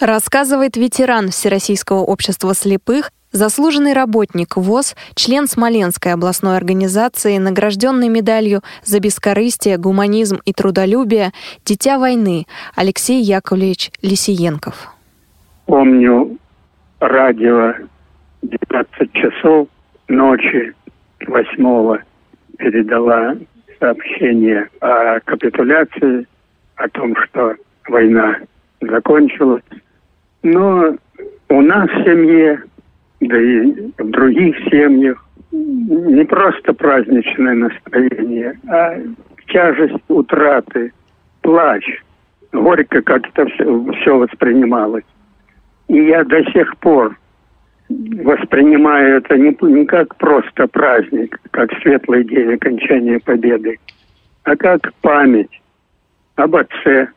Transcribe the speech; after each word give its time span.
Рассказывает 0.00 0.76
ветеран 0.76 1.28
Всероссийского 1.28 2.00
общества 2.00 2.54
слепых, 2.54 3.10
заслуженный 3.32 3.94
работник 3.94 4.58
ВОЗ, 4.58 4.94
член 5.14 5.46
Смоленской 5.46 6.12
областной 6.12 6.58
организации, 6.58 7.38
награжденный 7.38 8.10
медалью 8.10 8.60
за 8.84 9.00
бескорыстие, 9.00 9.78
гуманизм 9.78 10.38
и 10.44 10.52
трудолюбие, 10.52 11.32
дитя 11.64 11.98
войны 11.98 12.44
Алексей 12.74 13.22
Яковлевич 13.22 13.90
Лисиенков. 14.02 14.88
Помню 15.64 16.36
радио 17.00 17.72
12 18.42 19.12
часов 19.14 19.68
ночи 20.08 20.74
8 21.26 21.98
передала 22.58 23.34
сообщение 23.80 24.68
о 24.80 25.20
капитуляции, 25.20 26.26
о 26.74 26.86
том, 26.90 27.14
что 27.16 27.54
война 27.88 28.36
закончилась. 28.82 29.62
Но 30.46 30.94
у 31.48 31.60
нас 31.60 31.90
в 31.90 32.04
семье, 32.04 32.62
да 33.20 33.36
и 33.36 33.90
в 33.98 34.10
других 34.10 34.56
семьях 34.70 35.26
не 35.50 36.24
просто 36.24 36.72
праздничное 36.72 37.54
настроение, 37.54 38.56
а 38.68 38.94
тяжесть 39.48 40.04
утраты, 40.06 40.92
плач. 41.42 41.84
Горько 42.52 43.02
как-то 43.02 43.46
все, 43.46 43.92
все 43.94 44.18
воспринималось. 44.18 45.02
И 45.88 45.98
я 46.04 46.22
до 46.22 46.44
сих 46.52 46.76
пор 46.76 47.18
воспринимаю 47.88 49.16
это 49.16 49.36
не, 49.36 49.56
не 49.62 49.84
как 49.84 50.14
просто 50.14 50.68
праздник, 50.68 51.40
как 51.50 51.72
светлый 51.82 52.22
день 52.22 52.54
окончания 52.54 53.18
победы, 53.18 53.78
а 54.44 54.54
как 54.54 54.94
память 55.00 55.60
об 56.36 56.54
отце, 56.54 57.08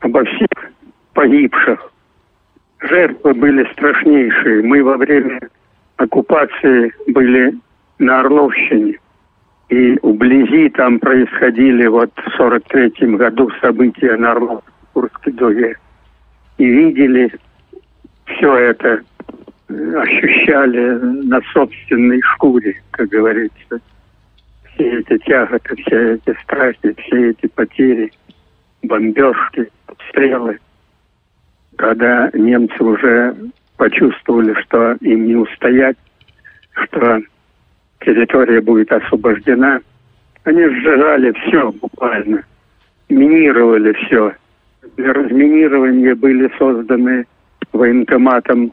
обо 0.00 0.24
всех 0.24 0.48
погибших, 1.12 1.92
жертвы 2.88 3.34
были 3.34 3.70
страшнейшие. 3.72 4.62
Мы 4.62 4.82
во 4.82 4.96
время 4.96 5.40
оккупации 5.96 6.92
были 7.08 7.54
на 7.98 8.20
Орловщине. 8.20 8.98
И 9.68 9.98
вблизи 10.02 10.68
там 10.70 11.00
происходили 11.00 11.86
вот 11.86 12.10
в 12.14 12.40
43-м 12.40 13.16
году 13.16 13.50
события 13.60 14.16
на 14.16 14.32
Орловской 14.32 15.32
дуге. 15.32 15.76
И 16.58 16.64
видели 16.64 17.32
все 18.26 18.54
это, 18.54 19.02
ощущали 19.68 20.98
на 21.26 21.40
собственной 21.52 22.20
шкуре, 22.22 22.80
как 22.92 23.08
говорится. 23.08 23.80
Все 24.74 25.00
эти 25.00 25.18
тяготы, 25.18 25.74
все 25.82 26.14
эти 26.14 26.38
страхи, 26.42 26.94
все 26.98 27.30
эти 27.30 27.46
потери, 27.48 28.12
бомбежки, 28.82 29.68
стрелы 30.08 30.58
когда 31.76 32.30
немцы 32.32 32.82
уже 32.82 33.34
почувствовали, 33.76 34.54
что 34.62 34.92
им 35.00 35.26
не 35.26 35.36
устоять, 35.36 35.96
что 36.72 37.20
территория 38.00 38.60
будет 38.60 38.90
освобождена, 38.92 39.80
они 40.44 40.64
сжигали 40.64 41.32
все 41.32 41.72
буквально, 41.72 42.44
минировали 43.08 43.92
все. 43.92 44.32
Для 44.96 45.12
разминирования 45.12 46.14
были 46.14 46.50
созданы 46.58 47.26
военкоматом 47.72 48.72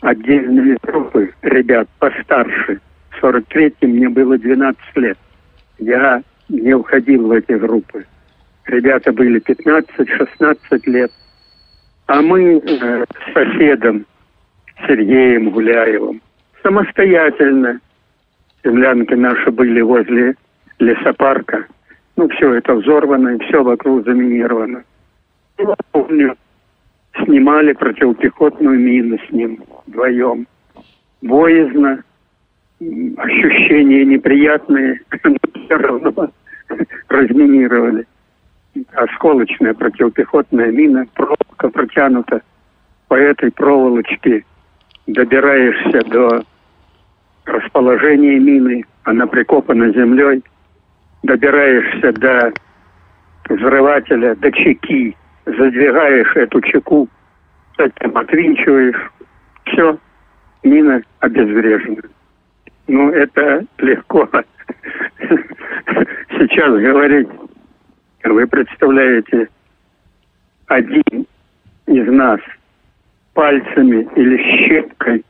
отдельные 0.00 0.76
группы 0.82 1.32
ребят 1.42 1.88
постарше. 1.98 2.80
В 3.10 3.24
43-м 3.24 3.90
мне 3.90 4.08
было 4.08 4.36
12 4.36 4.78
лет. 4.96 5.18
Я 5.78 6.22
не 6.48 6.74
уходил 6.74 7.28
в 7.28 7.32
эти 7.32 7.52
группы. 7.52 8.04
Ребята 8.66 9.12
были 9.12 9.40
15-16 9.40 10.58
лет– 10.86 11.10
а 12.06 12.22
мы 12.22 12.58
э, 12.58 13.04
с 13.04 13.32
соседом 13.32 14.06
Сергеем 14.86 15.50
Гуляевым. 15.50 16.20
Самостоятельно, 16.62 17.80
землянки 18.64 19.14
наши 19.14 19.50
были 19.50 19.80
возле 19.80 20.34
лесопарка, 20.78 21.66
ну, 22.16 22.28
все 22.30 22.54
это 22.54 22.74
взорвано, 22.74 23.30
и 23.30 23.44
все 23.44 23.62
вокруг 23.62 24.04
заминировано. 24.04 24.84
Я 25.58 25.74
помню, 25.92 26.36
снимали 27.24 27.72
противопехотную 27.72 28.78
мину 28.78 29.18
с 29.18 29.32
ним 29.32 29.62
вдвоем. 29.86 30.46
Боязно, 31.22 32.04
ощущения 32.80 34.04
неприятные, 34.04 35.00
но 35.24 35.36
все 35.64 35.76
равно 35.76 36.30
разминировали. 37.08 38.06
Осколочная 38.92 39.74
противопехотная 39.74 40.70
мина, 40.70 41.06
проволока 41.56 41.68
протянута 41.68 42.42
по 43.08 43.14
этой 43.14 43.50
проволочке, 43.52 44.44
добираешься 45.06 46.00
до 46.10 46.44
расположения 47.44 48.38
мины, 48.38 48.84
она 49.04 49.26
прикопана 49.26 49.92
землей, 49.92 50.42
добираешься 51.22 52.12
до 52.12 52.52
взрывателя, 53.48 54.34
до 54.36 54.50
чеки, 54.52 55.16
задвигаешь 55.44 56.34
эту 56.34 56.60
чеку, 56.62 57.08
затем 57.78 58.16
отвинчиваешь, 58.16 59.12
все, 59.64 59.98
мина 60.64 61.00
обезврежена. 61.20 62.02
Ну, 62.88 63.10
это 63.10 63.64
легко 63.78 64.28
сейчас 65.18 66.72
говорить. 66.80 67.28
Вы 68.24 68.46
представляете, 68.48 69.48
один 70.66 71.26
из 71.96 72.12
нас 72.12 72.40
пальцами 73.34 74.08
или 74.16 74.66
щепкой 74.66 75.24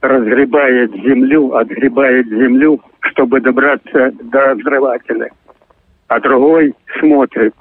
разгребает 0.00 0.92
землю, 0.94 1.54
отгребает 1.54 2.28
землю, 2.28 2.80
чтобы 3.00 3.40
добраться 3.40 4.12
до 4.22 4.54
взрывателя. 4.54 5.30
А 6.08 6.20
другой 6.20 6.74
смотрит 6.98 7.54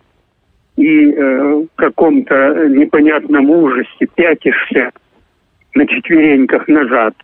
и 0.75 1.11
э, 1.11 1.53
в 1.55 1.67
каком-то 1.75 2.67
непонятном 2.69 3.49
ужасе 3.49 4.07
пятишься 4.15 4.91
на 5.73 5.87
четвереньках 5.87 6.67
назад. 6.67 7.15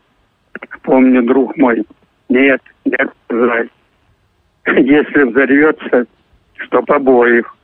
Помню, 0.81 1.23
друг 1.23 1.55
мой, 1.57 1.83
нет, 2.29 2.61
нет, 2.85 3.09
отказать. 3.27 3.69
Если 4.67 5.23
взорвется, 5.23 6.05
что 6.57 6.81
побоев. 6.83 7.55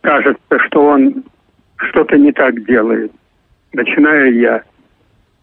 Кажется, 0.00 0.58
что 0.66 0.86
он 0.86 1.24
что-то 1.78 2.16
не 2.16 2.32
так 2.32 2.64
делает. 2.66 3.12
Начинаю 3.72 4.34
я. 4.34 4.62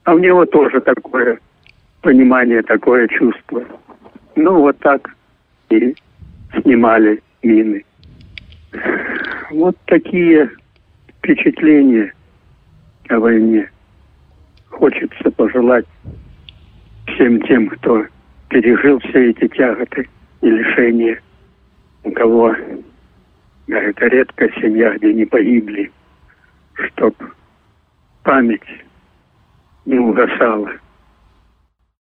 А 0.04 0.14
у 0.14 0.20
него 0.20 0.46
тоже 0.46 0.82
такое 0.82 1.40
понимание, 2.02 2.62
такое 2.62 3.08
чувство. 3.08 3.64
Ну, 4.36 4.60
вот 4.60 4.78
так 4.80 5.10
и 5.70 5.96
снимали 6.62 7.22
мины. 7.42 7.84
Вот 9.52 9.76
такие 9.86 10.50
впечатления 11.18 12.14
о 13.10 13.20
войне. 13.20 13.70
Хочется 14.70 15.32
пожелать 15.32 15.86
всем 17.08 17.42
тем, 17.44 17.70
кто 17.70 18.06
пережил 18.50 19.00
все 19.00 19.32
эти 19.32 19.48
тяготы 19.48 20.08
и 20.42 20.50
лишения, 20.50 21.20
у 22.04 22.12
кого 22.12 22.56
это 23.68 24.08
редкая 24.08 24.52
семья, 24.62 24.96
где 24.98 25.14
не 25.14 25.26
погибли, 25.26 25.92
чтоб 26.76 27.16
память 28.24 28.86
не 29.86 30.00
угасала. 30.00 30.72